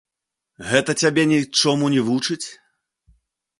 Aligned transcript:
Гэта 0.69 0.95
цябе 1.01 1.27
нічому 1.33 1.93
не 1.97 2.01
вучыць? 2.11 2.43